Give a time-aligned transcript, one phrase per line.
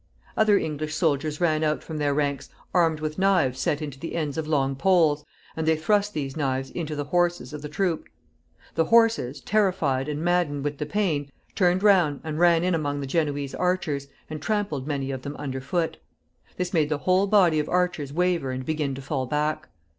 [0.35, 4.35] Other English soldiers ran out from their ranks armed with knives set into the ends
[4.35, 5.23] of long poles,
[5.55, 8.09] and they thrust these knives into the horses of the troop.
[8.73, 13.05] The horses, terrified and maddened with the pain, turned round and ran in among the
[13.05, 15.97] Genoese archers, and trampled many of them under foot.
[16.57, 19.69] This made the whole body of archers waver and begin to fall back.